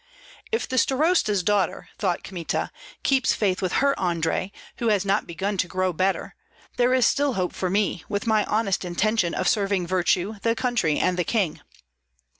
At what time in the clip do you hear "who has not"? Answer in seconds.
4.77-5.27